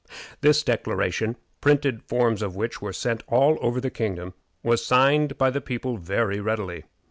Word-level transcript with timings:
This 0.41 0.63
declaration, 0.63 1.35
printed 1.61 2.01
forms 2.01 2.41
of 2.41 2.55
which 2.55 2.81
were 2.81 2.91
sent 2.91 3.21
all 3.27 3.59
over 3.61 3.79
the 3.79 3.91
kingdom, 3.91 4.33
was 4.63 4.83
signed 4.83 5.37
by 5.37 5.51
the 5.51 5.61
people 5.61 5.97
very 5.97 6.39
readily. 6.39 6.85